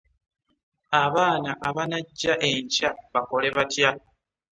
[1.03, 3.89] Abaana abanajja enkya bakole batya?